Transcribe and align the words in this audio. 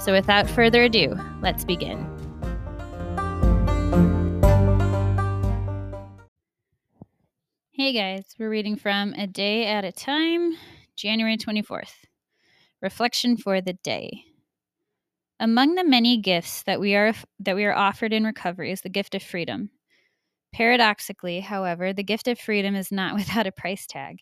So 0.00 0.12
without 0.12 0.48
further 0.48 0.84
ado, 0.84 1.14
let's 1.42 1.62
begin. 1.62 1.98
Hey 7.72 7.92
guys, 7.92 8.24
we're 8.38 8.48
reading 8.48 8.76
from 8.76 9.12
A 9.12 9.26
Day 9.26 9.66
at 9.66 9.84
a 9.84 9.92
Time, 9.92 10.54
January 10.96 11.36
24th. 11.36 11.92
Reflection 12.80 13.36
for 13.36 13.60
the 13.60 13.74
day. 13.74 14.24
Among 15.38 15.74
the 15.74 15.84
many 15.84 16.16
gifts 16.16 16.62
that 16.62 16.80
we 16.80 16.94
are 16.94 17.12
that 17.40 17.56
we 17.56 17.66
are 17.66 17.76
offered 17.76 18.14
in 18.14 18.24
recovery 18.24 18.72
is 18.72 18.80
the 18.80 18.88
gift 18.88 19.14
of 19.14 19.22
freedom. 19.22 19.68
Paradoxically, 20.54 21.40
however, 21.40 21.92
the 21.92 22.02
gift 22.02 22.26
of 22.26 22.38
freedom 22.38 22.74
is 22.74 22.90
not 22.90 23.14
without 23.16 23.46
a 23.46 23.52
price 23.52 23.86
tag. 23.86 24.20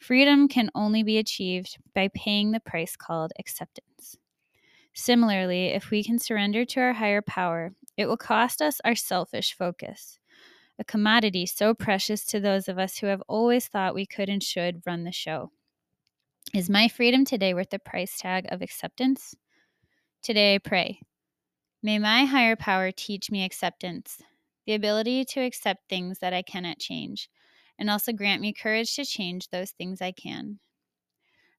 Freedom 0.00 0.48
can 0.48 0.68
only 0.74 1.04
be 1.04 1.18
achieved 1.18 1.78
by 1.94 2.08
paying 2.12 2.50
the 2.50 2.60
price 2.60 2.96
called 2.96 3.30
acceptance. 3.38 4.16
Similarly, 4.98 5.66
if 5.66 5.90
we 5.90 6.02
can 6.02 6.18
surrender 6.18 6.64
to 6.64 6.80
our 6.80 6.94
higher 6.94 7.20
power, 7.20 7.74
it 7.98 8.06
will 8.06 8.16
cost 8.16 8.62
us 8.62 8.80
our 8.82 8.94
selfish 8.94 9.54
focus, 9.54 10.18
a 10.78 10.84
commodity 10.84 11.44
so 11.44 11.74
precious 11.74 12.24
to 12.24 12.40
those 12.40 12.66
of 12.66 12.78
us 12.78 12.96
who 12.96 13.06
have 13.06 13.22
always 13.28 13.68
thought 13.68 13.94
we 13.94 14.06
could 14.06 14.30
and 14.30 14.42
should 14.42 14.80
run 14.86 15.04
the 15.04 15.12
show. 15.12 15.50
Is 16.54 16.70
my 16.70 16.88
freedom 16.88 17.26
today 17.26 17.52
worth 17.52 17.68
the 17.68 17.78
price 17.78 18.18
tag 18.18 18.46
of 18.48 18.62
acceptance? 18.62 19.34
Today 20.22 20.54
I 20.54 20.58
pray. 20.58 21.00
May 21.82 21.98
my 21.98 22.24
higher 22.24 22.56
power 22.56 22.90
teach 22.90 23.30
me 23.30 23.44
acceptance, 23.44 24.22
the 24.66 24.72
ability 24.72 25.26
to 25.26 25.40
accept 25.40 25.90
things 25.90 26.20
that 26.20 26.32
I 26.32 26.40
cannot 26.40 26.78
change, 26.78 27.28
and 27.78 27.90
also 27.90 28.14
grant 28.14 28.40
me 28.40 28.54
courage 28.54 28.96
to 28.96 29.04
change 29.04 29.50
those 29.50 29.72
things 29.72 30.00
I 30.00 30.12
can. 30.12 30.58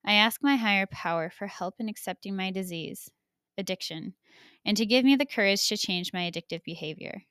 I 0.04 0.14
ask 0.14 0.42
my 0.42 0.56
higher 0.56 0.88
power 0.88 1.30
for 1.30 1.46
help 1.46 1.76
in 1.80 1.88
accepting 1.88 2.36
my 2.36 2.50
disease, 2.50 3.12
addiction 3.58 4.14
and 4.66 4.78
to 4.78 4.86
give 4.86 5.06
me 5.06 5.16
the 5.16 5.26
courage 5.26 5.68
to 5.68 5.78
change 5.78 6.14
my 6.14 6.30
addictive 6.30 6.64
behavior. 6.64 7.24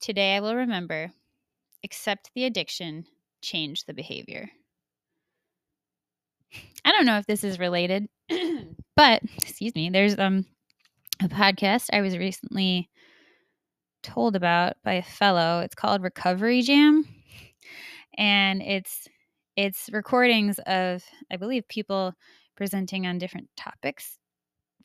Today 0.00 0.36
I 0.36 0.40
will 0.40 0.54
remember 0.54 1.12
accept 1.84 2.30
the 2.34 2.44
addiction, 2.44 3.06
change 3.42 3.84
the 3.84 3.94
behavior. 3.94 4.50
I 6.84 6.92
don't 6.92 7.06
know 7.06 7.18
if 7.18 7.26
this 7.26 7.44
is 7.44 7.58
related, 7.58 8.08
but 8.96 9.22
excuse 9.38 9.74
me, 9.74 9.90
there's 9.90 10.18
um 10.18 10.44
a 11.22 11.28
podcast 11.28 11.86
I 11.92 12.00
was 12.00 12.18
recently 12.18 12.90
told 14.02 14.36
about 14.36 14.74
by 14.84 14.94
a 14.94 15.02
fellow. 15.02 15.60
It's 15.60 15.74
called 15.74 16.02
Recovery 16.02 16.62
Jam. 16.62 17.06
And 18.18 18.60
it's 18.62 19.08
it's 19.56 19.88
recordings 19.92 20.58
of 20.66 21.04
I 21.30 21.36
believe 21.36 21.68
people 21.68 22.14
presenting 22.56 23.06
on 23.06 23.18
different 23.18 23.48
topics 23.56 24.18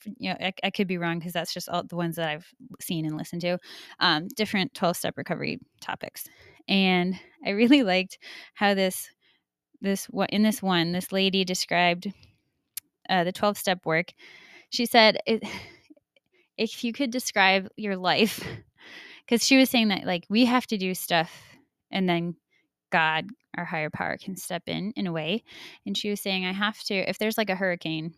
you 0.06 0.30
know, 0.30 0.38
I, 0.40 0.54
I 0.64 0.70
could 0.70 0.88
be 0.88 0.98
wrong 0.98 1.20
because 1.20 1.34
that's 1.34 1.54
just 1.54 1.70
all 1.70 1.84
the 1.84 1.96
ones 1.96 2.16
that 2.16 2.30
I've 2.30 2.48
seen 2.82 3.06
and 3.06 3.18
listened 3.18 3.42
to, 3.42 3.58
um, 4.00 4.28
different 4.36 4.74
12 4.74 4.98
step 4.98 5.18
recovery 5.18 5.60
topics. 5.82 6.26
And 6.68 7.16
I 7.46 7.52
really 7.52 7.84
liked 7.84 8.18
how 8.54 8.74
this, 8.74 9.10
this, 9.82 10.06
what 10.06 10.30
in 10.32 10.44
this 10.44 10.62
one, 10.62 10.92
this 10.92 11.12
lady 11.12 11.44
described 11.44 12.12
uh, 13.10 13.24
the 13.24 13.32
12 13.32 13.58
step 13.58 13.86
work. 13.86 14.14
She 14.70 14.86
said, 14.86 15.18
it, 15.26 15.44
if 16.58 16.84
you 16.84 16.94
could 16.94 17.12
describe 17.12 17.70
your 17.78 17.96
life, 17.96 18.44
because 19.26 19.46
she 19.46 19.58
was 19.58 19.70
saying 19.70 19.90
that 19.90 20.06
like 20.06 20.26
we 20.30 20.46
have 20.46 20.66
to 20.68 20.78
do 20.78 20.94
stuff 20.94 21.32
and 21.92 22.08
then 22.08 22.36
God, 22.90 23.28
our 23.58 23.66
higher 23.66 23.90
power, 23.90 24.18
can 24.18 24.36
step 24.36 24.64
in 24.68 24.92
in 24.96 25.08
a 25.08 25.12
way. 25.12 25.44
And 25.86 25.98
she 25.98 26.10
was 26.10 26.22
saying, 26.22 26.46
I 26.46 26.54
have 26.54 26.80
to, 26.84 26.96
if 26.96 27.18
there's 27.18 27.38
like 27.38 27.50
a 27.50 27.56
hurricane 27.56 28.14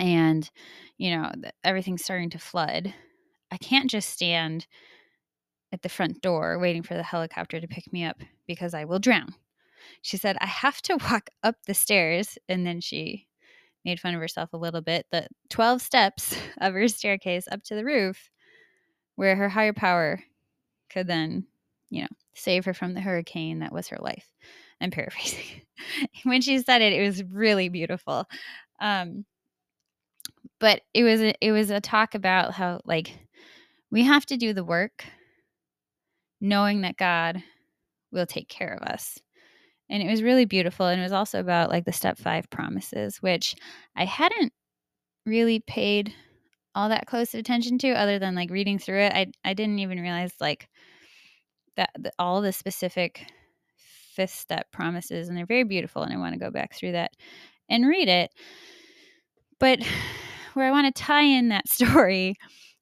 and 0.00 0.50
you 0.98 1.10
know 1.10 1.30
everything's 1.62 2.02
starting 2.02 2.30
to 2.30 2.38
flood 2.38 2.92
i 3.52 3.56
can't 3.58 3.90
just 3.90 4.08
stand 4.08 4.66
at 5.72 5.82
the 5.82 5.88
front 5.88 6.20
door 6.22 6.58
waiting 6.58 6.82
for 6.82 6.94
the 6.94 7.02
helicopter 7.02 7.60
to 7.60 7.68
pick 7.68 7.92
me 7.92 8.04
up 8.04 8.16
because 8.48 8.74
i 8.74 8.84
will 8.84 8.98
drown. 8.98 9.32
She 10.02 10.16
said 10.16 10.36
i 10.40 10.46
have 10.46 10.82
to 10.82 10.96
walk 11.10 11.30
up 11.42 11.56
the 11.66 11.74
stairs 11.74 12.38
and 12.48 12.66
then 12.66 12.80
she 12.80 13.28
made 13.84 14.00
fun 14.00 14.14
of 14.14 14.20
herself 14.20 14.52
a 14.52 14.58
little 14.58 14.82
bit 14.82 15.06
the 15.12 15.28
12 15.50 15.80
steps 15.82 16.36
of 16.60 16.74
her 16.74 16.88
staircase 16.88 17.46
up 17.52 17.62
to 17.64 17.74
the 17.74 17.84
roof 17.84 18.30
where 19.16 19.36
her 19.36 19.48
higher 19.48 19.72
power 19.72 20.22
could 20.90 21.06
then 21.06 21.46
you 21.90 22.02
know 22.02 22.08
save 22.34 22.64
her 22.64 22.74
from 22.74 22.94
the 22.94 23.00
hurricane 23.00 23.58
that 23.60 23.72
was 23.72 23.88
her 23.88 23.98
life. 24.00 24.28
I'm 24.80 24.90
paraphrasing. 24.90 25.44
When 26.24 26.42
she 26.42 26.58
said 26.58 26.82
it 26.82 26.92
it 26.92 27.06
was 27.06 27.24
really 27.24 27.68
beautiful. 27.70 28.26
Um, 28.80 29.24
but 30.60 30.82
it 30.94 31.02
was 31.02 31.20
a, 31.20 31.34
it 31.40 31.52
was 31.52 31.70
a 31.70 31.80
talk 31.80 32.14
about 32.14 32.52
how 32.52 32.80
like 32.84 33.18
we 33.90 34.04
have 34.04 34.26
to 34.26 34.36
do 34.36 34.52
the 34.52 34.64
work 34.64 35.04
knowing 36.40 36.82
that 36.82 36.96
God 36.96 37.42
will 38.12 38.26
take 38.26 38.48
care 38.48 38.74
of 38.80 38.88
us. 38.88 39.18
And 39.88 40.02
it 40.02 40.08
was 40.08 40.22
really 40.22 40.44
beautiful 40.44 40.86
and 40.86 41.00
it 41.00 41.04
was 41.04 41.12
also 41.12 41.40
about 41.40 41.70
like 41.70 41.84
the 41.84 41.92
step 41.92 42.16
5 42.18 42.48
promises 42.50 43.20
which 43.20 43.56
I 43.96 44.04
hadn't 44.04 44.52
really 45.26 45.60
paid 45.60 46.14
all 46.74 46.88
that 46.90 47.06
close 47.06 47.34
attention 47.34 47.78
to 47.78 47.90
other 47.90 48.18
than 48.18 48.34
like 48.34 48.50
reading 48.50 48.78
through 48.78 49.00
it. 49.00 49.12
I 49.12 49.26
I 49.44 49.54
didn't 49.54 49.80
even 49.80 50.00
realize 50.00 50.32
like 50.40 50.68
that, 51.76 51.90
that 51.98 52.14
all 52.18 52.40
the 52.40 52.52
specific 52.52 53.26
fifth 53.76 54.34
step 54.34 54.70
promises 54.70 55.28
and 55.28 55.36
they're 55.36 55.46
very 55.46 55.64
beautiful 55.64 56.02
and 56.02 56.12
I 56.12 56.18
want 56.18 56.34
to 56.34 56.40
go 56.40 56.50
back 56.50 56.74
through 56.74 56.92
that 56.92 57.12
and 57.68 57.86
read 57.86 58.08
it. 58.08 58.30
But 59.58 59.80
where 60.54 60.66
I 60.66 60.70
want 60.70 60.94
to 60.94 61.02
tie 61.02 61.22
in 61.22 61.48
that 61.48 61.68
story 61.76 62.36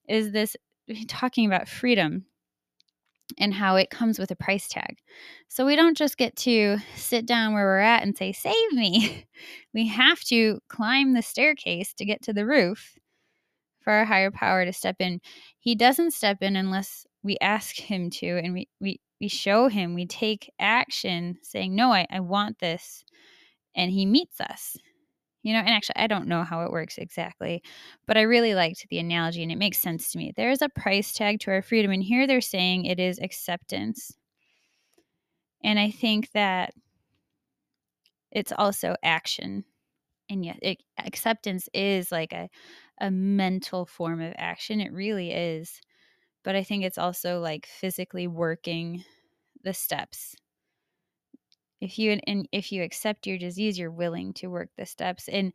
is 0.09 0.33
this 0.33 0.57
eh, 0.89 1.05
talking 1.09 1.47
about 1.47 1.69
freedom 1.69 2.25
and 3.39 3.53
how 3.53 3.77
it 3.77 3.91
comes 3.91 4.19
with 4.19 4.31
a 4.31 4.37
price 4.37 4.69
tag. 4.69 4.97
So 5.49 5.67
we 5.67 5.77
don't 5.77 5.97
just 5.97 6.17
get 6.17 6.35
to 6.37 6.79
sit 6.97 7.27
down 7.27 7.53
where 7.53 7.65
we're 7.65 7.79
at 7.79 8.03
and 8.03 8.17
say, 8.17 8.33
Save 8.33 8.73
me. 8.73 9.27
We 9.75 9.87
have 9.87 10.21
to 10.25 10.59
climb 10.69 11.13
the 11.13 11.23
staircase 11.23 11.95
to 11.95 12.05
get 12.05 12.23
to 12.23 12.33
the 12.33 12.45
roof 12.45 12.99
for 13.81 13.93
our 13.93 14.05
higher 14.05 14.33
power 14.33 14.65
to 14.65 14.73
step 14.73 14.97
in. 14.99 15.21
He 15.61 15.77
doesn't 15.77 16.11
step 16.13 16.39
in 16.41 16.57
unless 16.57 17.07
we 17.23 17.37
ask 17.41 17.77
him 17.77 18.11
to 18.11 18.27
and 18.39 18.55
we, 18.55 18.69
we, 18.81 19.01
we 19.21 19.29
show 19.29 19.69
him, 19.69 19.95
we 19.95 20.07
take 20.07 20.51
action 20.59 21.39
saying, 21.43 21.77
No, 21.77 21.93
I, 21.93 22.07
I 22.11 22.21
want 22.21 22.59
this. 22.59 23.05
And 23.77 23.93
he 23.93 24.07
meets 24.07 24.41
us 24.41 24.77
you 25.49 25.55
know 25.55 25.61
and 25.61 25.71
actually 25.71 25.97
i 25.97 26.07
don't 26.07 26.29
know 26.29 26.45
how 26.45 26.63
it 26.63 26.71
works 26.71 26.99
exactly 26.99 27.63
but 28.07 28.19
i 28.19 28.21
really 28.21 28.55
liked 28.55 28.87
the 28.91 28.99
analogy 28.99 29.43
and 29.43 29.51
it 29.51 29.57
makes 29.57 29.79
sense 29.79 30.13
to 30.13 30.19
me. 30.19 30.31
There 30.37 30.51
is 30.51 30.61
a 30.61 30.69
price 30.69 31.15
tag 31.15 31.41
to 31.41 31.51
our 31.51 31.63
freedom 31.63 31.91
and 31.91 32.03
here 32.03 32.27
they're 32.27 32.43
saying 32.43 32.85
it 32.85 33.01
is 33.01 33.19
acceptance. 33.19 34.13
And 35.65 35.79
i 35.79 35.91
think 35.91 36.31
that 36.33 36.75
it's 38.31 38.53
also 38.53 38.95
action 39.03 39.65
and 40.29 40.45
yet 40.45 40.59
it, 40.61 40.83
acceptance 40.99 41.67
is 41.73 42.13
like 42.13 42.35
a, 42.35 42.51
a 43.01 43.11
mental 43.11 43.87
form 43.87 44.21
of 44.21 44.35
action 44.37 44.83
it 44.83 44.93
really 44.93 45.33
is 45.33 45.81
but 46.45 46.55
i 46.55 46.63
think 46.63 46.85
it's 46.85 46.99
also 46.99 47.41
like 47.41 47.67
physically 47.67 48.27
working 48.27 49.03
the 49.65 49.73
steps 49.73 50.37
if 51.81 51.99
you 51.99 52.19
and 52.27 52.49
if 52.53 52.73
you 52.73 52.83
accept 52.83 53.27
your 53.27 53.39
disease 53.39 53.79
you're 53.79 53.91
willing 53.91 54.33
to 54.33 54.49
work 54.49 54.69
the 54.77 54.87
steps 54.87 55.29
and 55.29 55.53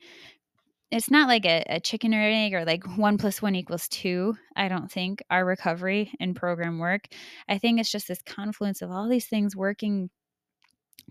it's 0.93 1.09
not 1.09 1.27
like 1.27 1.45
a, 1.45 1.63
a 1.67 1.79
chicken 1.79 2.13
or 2.13 2.21
an 2.21 2.33
egg 2.33 2.53
or 2.53 2.65
like 2.65 2.83
one 2.97 3.17
plus 3.17 3.41
one 3.41 3.55
equals 3.55 3.87
two. 3.87 4.35
I 4.55 4.67
don't 4.67 4.91
think 4.91 5.23
our 5.29 5.43
recovery 5.43 6.11
and 6.19 6.35
program 6.35 6.77
work. 6.77 7.07
I 7.49 7.57
think 7.57 7.79
it's 7.79 7.91
just 7.91 8.07
this 8.07 8.21
confluence 8.21 8.81
of 8.83 8.91
all 8.91 9.09
these 9.09 9.25
things 9.25 9.55
working 9.55 10.11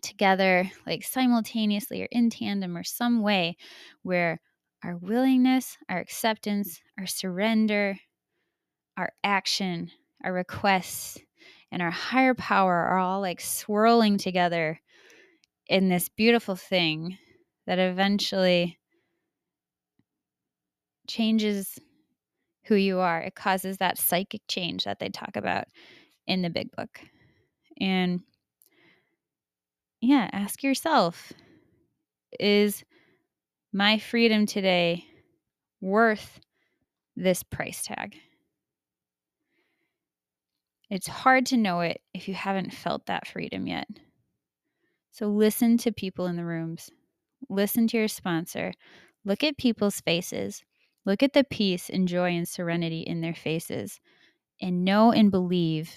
together, 0.01 0.71
like 0.87 1.03
simultaneously 1.03 2.03
or 2.03 2.09
in 2.13 2.31
tandem 2.31 2.77
or 2.77 2.85
some 2.85 3.23
way 3.23 3.57
where 4.03 4.41
our 4.85 4.97
willingness, 4.97 5.77
our 5.89 5.99
acceptance, 5.99 6.81
our 6.99 7.07
surrender, 7.07 7.97
our 8.97 9.13
action, 9.25 9.91
our 10.23 10.33
requests, 10.33 11.19
and 11.73 11.83
our 11.83 11.91
higher 11.91 12.35
power 12.35 12.75
are 12.75 12.99
all 12.99 13.21
like 13.21 13.41
swirling 13.41 14.17
together 14.17 14.81
in 15.73 15.89
this 15.89 16.11
beautiful 16.11 16.55
thing 16.55 17.17
that 17.67 17.79
eventually 17.79 18.79
changes 21.09 21.79
who 22.67 22.75
you 22.75 22.99
are. 22.99 23.23
It 23.23 23.35
causes 23.35 23.79
that 23.79 23.97
psychic 23.97 24.43
change 24.49 24.85
that 24.85 24.99
they 24.99 25.09
talk 25.09 25.35
about 25.35 25.65
in 26.27 26.43
the 26.43 26.51
big 26.51 26.71
book. 26.77 27.01
And 27.81 28.21
yeah, 30.03 30.29
ask 30.35 30.63
yourself 30.63 31.33
is 32.39 32.85
my 33.73 33.99
freedom 33.99 34.45
today 34.45 35.07
worth 35.81 36.39
this 37.17 37.43
price 37.43 37.83
tag? 37.83 38.17
It's 40.91 41.09
hard 41.09 41.47
to 41.47 41.57
know 41.57 41.81
it 41.81 42.03
if 42.13 42.29
you 42.29 42.35
haven't 42.35 42.75
felt 42.75 43.07
that 43.07 43.27
freedom 43.27 43.67
yet. 43.67 43.89
So 45.13 45.29
listen 45.29 45.77
to 45.79 45.93
people 45.93 46.27
in 46.27 46.37
the 46.37 46.45
rooms, 46.45 46.91
listen 47.51 47.87
to 47.89 47.99
your 47.99 48.09
sponsor, 48.09 48.73
look 49.27 49.45
at 49.45 49.59
people's 49.59 50.01
faces, 50.01 50.63
look 51.05 51.23
at 51.23 51.35
the 51.35 51.45
peace 51.45 51.91
and 51.91 52.09
joy 52.09 52.31
and 52.31 52.49
serenity 52.49 53.03
in 53.03 53.21
their 53.21 53.35
faces, 53.35 54.01
and 54.61 54.87
know 54.87 55.13
and 55.13 55.31
believe 55.31 55.95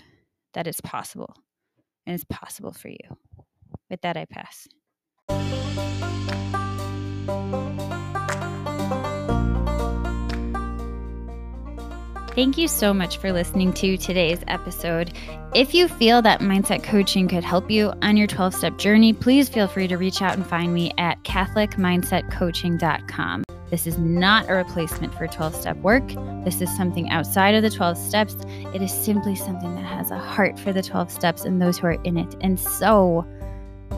that 0.53 0.67
it's 0.67 0.81
possible 0.81 1.33
and 2.06 2.13
it's 2.13 2.25
possible 2.25 2.73
for 2.73 2.89
you. 2.89 3.17
With 3.89 4.01
that, 4.01 4.17
I 4.17 4.25
pass. 4.25 4.67
Thank 12.35 12.57
you 12.57 12.67
so 12.67 12.93
much 12.93 13.17
for 13.17 13.31
listening 13.31 13.71
to 13.75 13.95
today's 13.95 14.41
episode. 14.49 15.13
If 15.53 15.73
you 15.73 15.87
feel 15.87 16.21
that 16.23 16.41
mindset 16.41 16.83
coaching 16.83 17.29
could 17.29 17.45
help 17.45 17.71
you 17.71 17.93
on 18.01 18.17
your 18.17 18.27
12 18.27 18.53
step 18.53 18.77
journey, 18.77 19.13
please 19.13 19.47
feel 19.47 19.69
free 19.69 19.87
to 19.87 19.95
reach 19.95 20.21
out 20.21 20.35
and 20.35 20.45
find 20.45 20.73
me 20.73 20.91
at 20.97 21.23
CatholicMindsetCoaching.com. 21.23 23.43
This 23.69 23.87
is 23.87 23.97
not 23.97 24.49
a 24.49 24.53
replacement 24.53 25.15
for 25.15 25.27
12 25.27 25.55
step 25.55 25.77
work. 25.77 26.05
This 26.43 26.61
is 26.61 26.69
something 26.75 27.09
outside 27.09 27.55
of 27.55 27.63
the 27.63 27.69
12 27.69 27.97
steps. 27.97 28.35
It 28.73 28.81
is 28.81 28.91
simply 28.91 29.38
something 29.38 29.73
that 29.75 29.85
has 29.85 30.11
a 30.11 30.19
heart 30.19 30.59
for 30.59 30.73
the 30.73 30.83
12 30.83 31.09
steps 31.09 31.45
and 31.45 31.61
those 31.61 31.77
who 31.77 31.88
are 31.88 32.01
in 32.03 32.17
it. 32.17 32.35
And 32.41 32.59
so, 32.59 33.25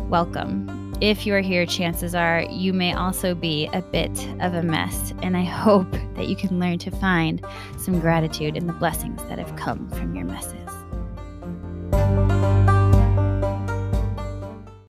welcome. 0.10 0.87
If 1.00 1.28
you 1.28 1.36
are 1.36 1.42
here, 1.42 1.64
chances 1.68 2.16
are 2.16 2.42
you 2.50 2.74
may 2.74 2.92
also 2.92 3.36
be 3.36 3.70
a 3.72 3.84
bit 3.84 4.10
of 4.40 4.56
a 4.56 4.64
mess. 4.64 5.14
And 5.22 5.38
I 5.38 5.44
hope 5.44 5.92
that 6.16 6.28
you 6.28 6.36
can 6.36 6.60
learn 6.60 6.80
to 6.80 6.90
find 6.90 7.46
some 7.78 8.00
gratitude 8.00 8.58
in 8.58 8.66
the 8.66 8.74
blessings 8.74 9.24
that 9.26 9.38
have 9.38 9.56
come 9.56 9.88
from 9.92 10.16
your 10.16 10.26
messes. 10.26 10.67